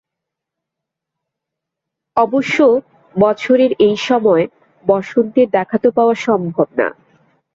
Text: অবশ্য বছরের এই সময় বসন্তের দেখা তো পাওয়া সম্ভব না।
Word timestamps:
অবশ্য 2.17 2.57
বছরের 3.15 3.71
এই 3.79 3.97
সময় 4.07 4.43
বসন্তের 4.85 5.47
দেখা 5.49 5.77
তো 5.77 5.89
পাওয়া 5.91 6.15
সম্ভব 6.27 6.67
না। 6.79 6.87